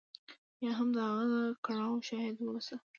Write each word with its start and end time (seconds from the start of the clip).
یا 0.63 0.71
هم 0.77 0.87
د 0.95 0.97
هغه 1.07 1.25
د 1.31 1.35
کړاو 1.65 1.93
شاهد 2.07 2.35
واوسو. 2.39 2.75